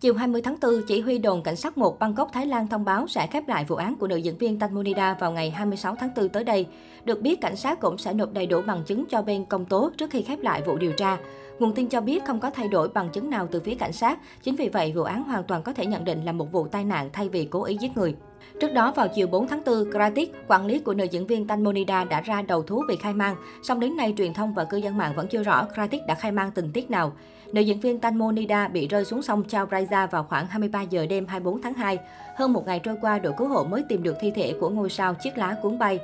[0.00, 3.08] Chiều 20 tháng 4, chỉ huy đồn cảnh sát 1 Bangkok, Thái Lan thông báo
[3.08, 6.28] sẽ khép lại vụ án của nữ diễn viên Tanmonida vào ngày 26 tháng 4
[6.28, 6.66] tới đây.
[7.04, 9.90] Được biết, cảnh sát cũng sẽ nộp đầy đủ bằng chứng cho bên công tố
[9.96, 11.18] trước khi khép lại vụ điều tra.
[11.58, 14.18] Nguồn tin cho biết không có thay đổi bằng chứng nào từ phía cảnh sát,
[14.42, 16.84] chính vì vậy vụ án hoàn toàn có thể nhận định là một vụ tai
[16.84, 18.14] nạn thay vì cố ý giết người.
[18.60, 22.04] Trước đó vào chiều 4 tháng 4, Kratik, quản lý của nữ diễn viên Tanmonida
[22.04, 23.36] đã ra đầu thú vì khai mang.
[23.62, 26.32] Song đến nay, truyền thông và cư dân mạng vẫn chưa rõ Kratik đã khai
[26.32, 27.12] mang tình tiết nào.
[27.52, 31.26] Nữ diễn viên Tanmonida bị rơi xuống sông Chao Phraya vào khoảng 23 giờ đêm
[31.26, 31.98] 24 tháng 2.
[32.36, 34.90] Hơn một ngày trôi qua, đội cứu hộ mới tìm được thi thể của ngôi
[34.90, 35.98] sao chiếc lá cuốn bay.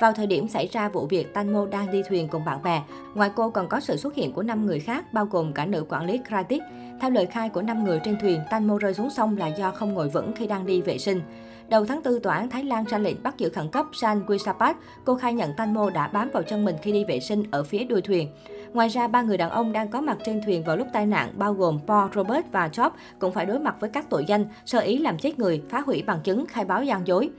[0.00, 2.82] Vào thời điểm xảy ra vụ việc, Tanmo đang đi thuyền cùng bạn bè.
[3.14, 5.84] Ngoài cô còn có sự xuất hiện của 5 người khác, bao gồm cả nữ
[5.88, 6.62] quản lý Kratik.
[7.00, 9.94] Theo lời khai của 5 người trên thuyền, Tanmo rơi xuống sông là do không
[9.94, 11.20] ngồi vững khi đang đi vệ sinh.
[11.68, 14.74] Đầu tháng 4, tòa án Thái Lan ra lệnh bắt giữ khẩn cấp San Wisapat.
[15.04, 17.84] Cô khai nhận Tanmo đã bám vào chân mình khi đi vệ sinh ở phía
[17.84, 18.28] đuôi thuyền.
[18.72, 21.32] Ngoài ra, ba người đàn ông đang có mặt trên thuyền vào lúc tai nạn,
[21.36, 24.78] bao gồm Paul, Robert và Job, cũng phải đối mặt với các tội danh, sơ
[24.78, 27.30] ý làm chết người, phá hủy bằng chứng, khai báo gian dối.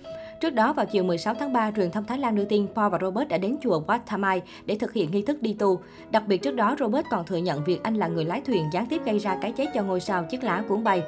[0.41, 2.99] Trước đó, vào chiều 16 tháng 3, truyền thông Thái Lan đưa tin Paul và
[3.01, 5.81] Robert đã đến chùa Wat Thamai để thực hiện nghi thức đi tu.
[6.11, 8.85] Đặc biệt trước đó, Robert còn thừa nhận việc anh là người lái thuyền gián
[8.85, 11.03] tiếp gây ra cái chết cho ngôi sao chiếc lá cuốn bay.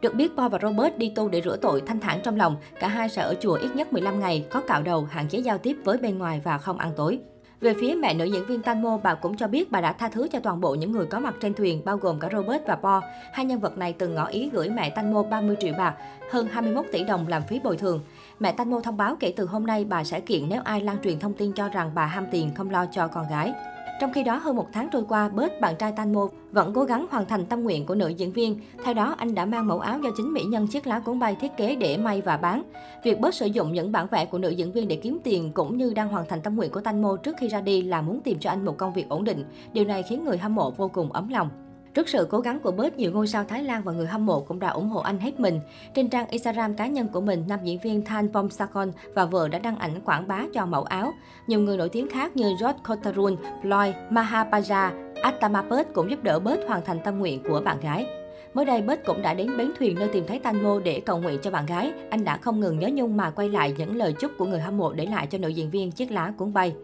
[0.00, 2.56] Được biết, Paul và Robert đi tu để rửa tội thanh thản trong lòng.
[2.80, 5.58] Cả hai sẽ ở chùa ít nhất 15 ngày, có cạo đầu, hạn chế giao
[5.58, 7.18] tiếp với bên ngoài và không ăn tối.
[7.64, 10.28] Về phía mẹ nữ diễn viên Tanmo, bà cũng cho biết bà đã tha thứ
[10.32, 13.04] cho toàn bộ những người có mặt trên thuyền, bao gồm cả Robert và Paul.
[13.32, 15.94] Hai nhân vật này từng ngỏ ý gửi mẹ Tanmo 30 triệu bạc,
[16.30, 18.00] hơn 21 tỷ đồng làm phí bồi thường.
[18.40, 21.18] Mẹ Tanmo thông báo kể từ hôm nay bà sẽ kiện nếu ai lan truyền
[21.18, 23.52] thông tin cho rằng bà ham tiền không lo cho con gái.
[24.00, 27.06] Trong khi đó, hơn một tháng trôi qua, Bớt, bạn trai Tanmo, vẫn cố gắng
[27.10, 28.60] hoàn thành tâm nguyện của nữ diễn viên.
[28.84, 31.36] Theo đó, anh đã mang mẫu áo do chính mỹ nhân chiếc lá cuốn bay
[31.40, 32.62] thiết kế để may và bán.
[33.04, 35.76] Việc Bớt sử dụng những bản vẽ của nữ diễn viên để kiếm tiền cũng
[35.76, 38.38] như đang hoàn thành tâm nguyện của Tanmo trước khi ra đi là muốn tìm
[38.38, 39.44] cho anh một công việc ổn định.
[39.72, 41.48] Điều này khiến người hâm mộ vô cùng ấm lòng.
[41.94, 44.40] Trước sự cố gắng của Bớt, nhiều ngôi sao Thái Lan và người hâm mộ
[44.40, 45.60] cũng đã ủng hộ anh hết mình.
[45.94, 49.58] Trên trang Instagram cá nhân của mình, nam diễn viên Than Pomsakon và vợ đã
[49.58, 51.12] đăng ảnh quảng bá cho mẫu áo.
[51.46, 54.90] Nhiều người nổi tiếng khác như George Kotarun, Floyd, Mahapaja,
[55.22, 58.06] Attamapet cũng giúp đỡ Bớt hoàn thành tâm nguyện của bạn gái.
[58.54, 61.38] Mới đây, Bớt cũng đã đến bến thuyền nơi tìm thấy Tanmo để cầu nguyện
[61.42, 61.92] cho bạn gái.
[62.10, 64.76] Anh đã không ngừng nhớ nhung mà quay lại những lời chúc của người hâm
[64.76, 66.74] mộ để lại cho nữ diễn viên chiếc lá cuốn bay.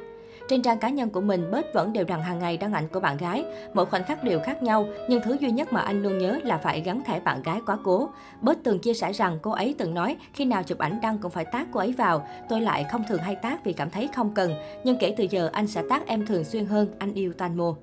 [0.50, 3.00] Trên trang cá nhân của mình, Bớt vẫn đều đặn hàng ngày đăng ảnh của
[3.00, 3.44] bạn gái.
[3.74, 6.58] Mỗi khoảnh khắc đều khác nhau, nhưng thứ duy nhất mà anh luôn nhớ là
[6.58, 8.08] phải gắn thẻ bạn gái quá cố.
[8.40, 11.30] Bớt từng chia sẻ rằng cô ấy từng nói khi nào chụp ảnh đăng cũng
[11.30, 12.26] phải tác cô ấy vào.
[12.48, 15.50] Tôi lại không thường hay tác vì cảm thấy không cần, nhưng kể từ giờ
[15.52, 17.74] anh sẽ tác em thường xuyên hơn, anh yêu Tanmo.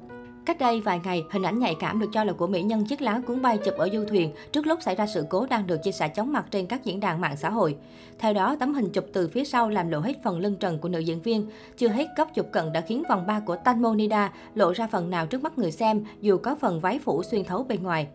[0.47, 3.01] Cách đây vài ngày, hình ảnh nhạy cảm được cho là của mỹ nhân chiếc
[3.01, 5.77] lá cuốn bay chụp ở du thuyền trước lúc xảy ra sự cố đang được
[5.83, 7.75] chia sẻ chóng mặt trên các diễn đàn mạng xã hội.
[8.19, 10.89] Theo đó, tấm hình chụp từ phía sau làm lộ hết phần lưng trần của
[10.89, 11.49] nữ diễn viên.
[11.77, 15.27] Chưa hết góc chụp cận đã khiến vòng ba của Tanmonida lộ ra phần nào
[15.27, 18.07] trước mắt người xem, dù có phần váy phủ xuyên thấu bên ngoài.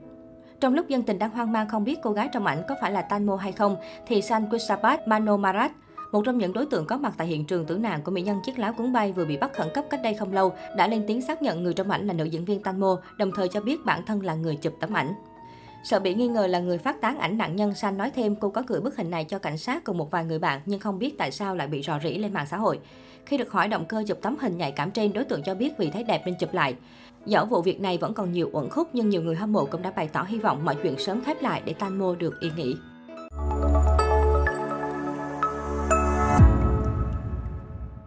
[0.61, 2.93] Trong lúc dân tình đang hoang mang không biết cô gái trong ảnh có phải
[2.93, 3.77] là Tanmo hay không,
[4.07, 5.73] thì San Quisapat Manomarat,
[6.13, 8.41] một trong những đối tượng có mặt tại hiện trường tử nạn của mỹ nhân
[8.45, 11.05] chiếc lá cuốn bay vừa bị bắt khẩn cấp cách đây không lâu, đã lên
[11.07, 13.85] tiếng xác nhận người trong ảnh là nữ diễn viên Tanmo, đồng thời cho biết
[13.85, 15.15] bản thân là người chụp tấm ảnh.
[15.85, 18.49] Sợ bị nghi ngờ là người phát tán ảnh nạn nhân, San nói thêm cô
[18.49, 20.99] có gửi bức hình này cho cảnh sát cùng một vài người bạn nhưng không
[20.99, 22.79] biết tại sao lại bị rò rỉ lên mạng xã hội.
[23.27, 25.79] Khi được hỏi động cơ chụp tấm hình nhạy cảm trên, đối tượng cho biết
[25.79, 26.75] vì thấy đẹp nên chụp lại.
[27.27, 29.83] Dẫu vụ việc này vẫn còn nhiều uẩn khúc nhưng nhiều người hâm mộ cũng
[29.83, 32.75] đã bày tỏ hy vọng mọi chuyện sớm khép lại để Tanmo được yên nghỉ.